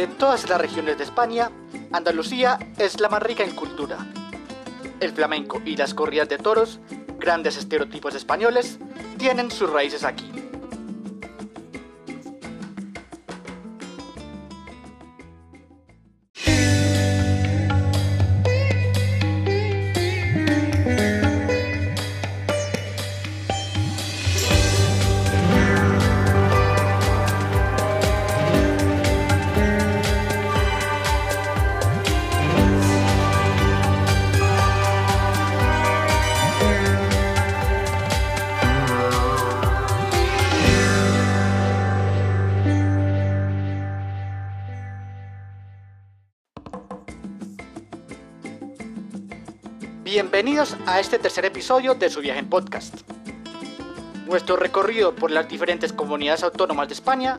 [0.00, 1.50] De todas las regiones de España,
[1.92, 3.98] Andalucía es la más rica en cultura.
[4.98, 6.80] El flamenco y las corridas de toros,
[7.18, 8.78] grandes estereotipos españoles,
[9.18, 10.39] tienen sus raíces aquí.
[50.10, 53.02] Bienvenidos a este tercer episodio de su viaje en podcast.
[54.26, 57.38] Nuestro recorrido por las diferentes comunidades autónomas de España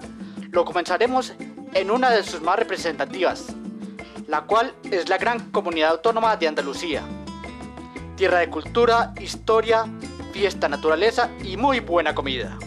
[0.51, 1.33] lo comenzaremos
[1.73, 3.47] en una de sus más representativas,
[4.25, 7.03] la cual es la gran comunidad autónoma de Andalucía.
[8.15, 9.83] Tierra de cultura, historia,
[10.31, 12.57] fiesta, naturaleza y muy buena comida.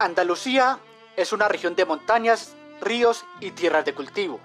[0.00, 0.78] Andalucía
[1.14, 4.40] es una región de montañas, ríos y tierras de cultivo.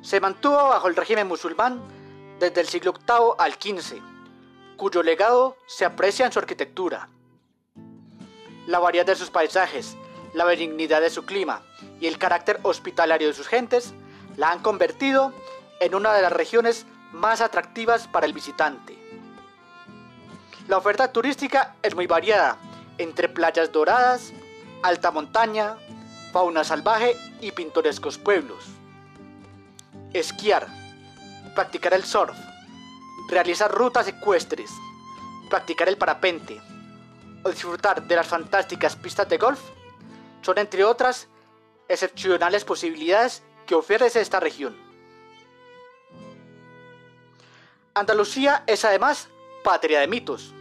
[0.00, 1.82] Se mantuvo bajo el régimen musulmán
[2.40, 3.98] desde el siglo VIII al XV,
[4.78, 7.10] cuyo legado se aprecia en su arquitectura.
[8.66, 9.98] La variedad de sus paisajes,
[10.32, 11.60] la benignidad de su clima
[12.00, 13.92] y el carácter hospitalario de sus gentes
[14.38, 15.34] la han convertido
[15.78, 18.96] en una de las regiones más atractivas para el visitante.
[20.68, 22.56] La oferta turística es muy variada,
[22.98, 24.32] entre playas doradas,
[24.82, 25.76] alta montaña,
[26.32, 28.64] fauna salvaje y pintorescos pueblos.
[30.12, 30.66] Esquiar,
[31.54, 32.36] practicar el surf,
[33.28, 34.70] realizar rutas ecuestres,
[35.50, 36.60] practicar el parapente
[37.42, 39.60] o disfrutar de las fantásticas pistas de golf
[40.42, 41.28] son entre otras
[41.88, 44.76] excepcionales posibilidades que ofrece esta región.
[47.94, 49.28] Andalucía es además
[49.64, 50.54] patria de mitos,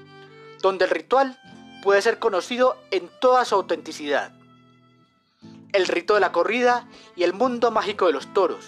[0.61, 1.39] donde el ritual
[1.83, 4.31] puede ser conocido en toda su autenticidad.
[5.73, 8.65] El rito de la corrida y el mundo mágico de los toros.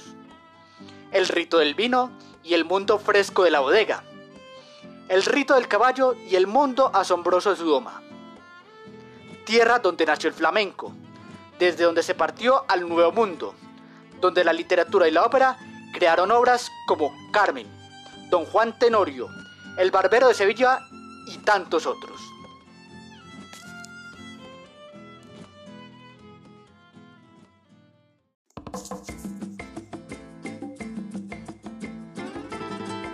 [1.12, 2.12] El rito del vino
[2.44, 4.03] y el mundo fresco de la bodega.
[5.08, 8.02] El rito del caballo y el mundo asombroso de su doma.
[9.46, 10.94] Tierra donde nació el flamenco,
[11.58, 13.56] desde donde se partió al nuevo mundo,
[14.22, 15.58] donde la literatura y la ópera
[15.94, 17.68] crearon obras como Carmen,
[18.30, 19.28] Don Juan Tenorio,
[19.78, 20.80] El Barbero de Sevilla
[21.28, 22.19] y tantos otros.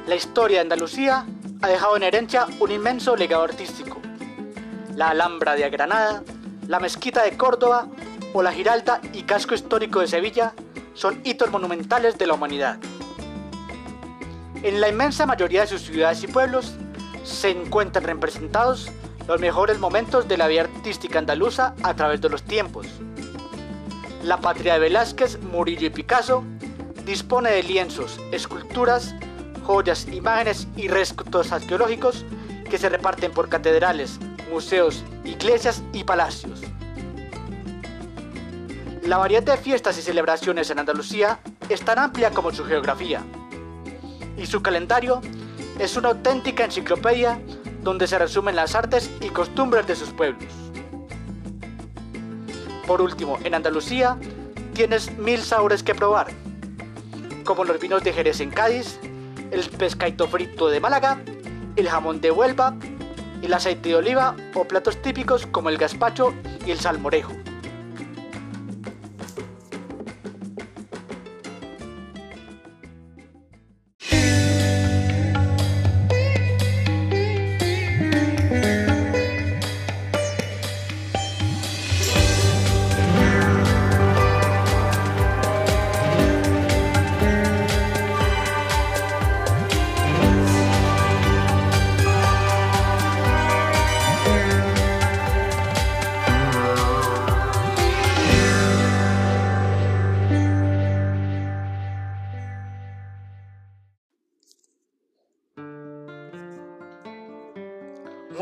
[0.08, 1.26] La historia de Andalucía
[1.64, 4.00] ha dejado en herencia un inmenso legado artístico.
[4.96, 6.22] La Alhambra de Granada,
[6.68, 7.88] la Mezquita de Córdoba
[8.32, 10.54] o la Giralda y Casco Histórico de Sevilla
[10.94, 12.78] son hitos monumentales de la humanidad.
[14.62, 16.76] En la inmensa mayoría de sus ciudades y pueblos
[17.24, 18.92] se encuentran representados
[19.28, 22.86] los mejores momentos de la vida artística andaluza a través de los tiempos.
[24.24, 26.44] La patria de Velázquez, Murillo y Picasso
[27.06, 29.16] dispone de lienzos, esculturas,
[29.66, 32.24] joyas, imágenes y restos arqueológicos
[32.70, 34.20] que se reparten por catedrales,
[34.52, 36.62] museos, iglesias y palacios.
[39.04, 41.40] La variedad de fiestas y celebraciones en Andalucía
[41.70, 43.24] es tan amplia como su geografía,
[44.38, 45.22] y su calendario
[45.80, 47.40] es una auténtica enciclopedia
[47.82, 50.52] donde se resumen las artes y costumbres de sus pueblos.
[52.88, 54.18] Por último, en Andalucía
[54.74, 56.28] tienes mil sabores que probar,
[57.44, 59.00] como los vinos de Jerez en Cádiz,
[59.52, 61.20] el pescadito frito de Málaga,
[61.76, 62.76] el jamón de Huelva,
[63.42, 66.34] el aceite de oliva o platos típicos como el gazpacho
[66.66, 67.34] y el salmorejo.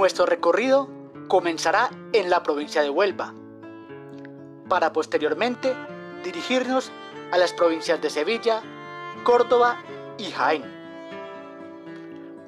[0.03, 0.89] Nuestro recorrido
[1.29, 3.33] comenzará en la provincia de Huelva,
[4.67, 5.73] para posteriormente
[6.25, 6.91] dirigirnos
[7.31, 8.61] a las provincias de Sevilla,
[9.23, 9.81] Córdoba
[10.17, 10.65] y Jaén.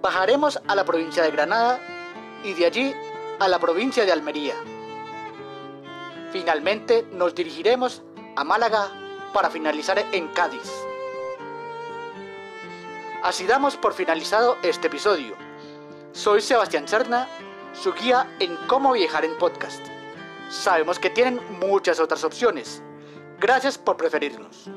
[0.02, 1.80] Bajaremos a la provincia de Granada
[2.44, 2.94] y de allí
[3.40, 4.56] a la provincia de Almería.
[6.34, 8.04] Finalmente nos dirigiremos
[8.36, 8.90] a Málaga
[9.34, 10.70] para finalizar en Cádiz.
[13.24, 15.38] Así damos por finalizado este episodio.
[16.12, 17.28] Soy Sebastián Cerna,
[17.82, 19.86] su guía en cómo viajar en podcast.
[20.50, 22.82] Sabemos que tienen muchas otras opciones.
[23.40, 24.70] Gracias por preferirnos.